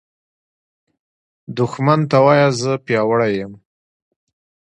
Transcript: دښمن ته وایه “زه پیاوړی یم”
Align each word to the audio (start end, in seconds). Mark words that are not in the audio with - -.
دښمن 1.57 1.99
ته 2.09 2.17
وایه 2.25 2.47
“زه 2.61 2.71
پیاوړی 2.85 3.31
یم” 3.41 3.53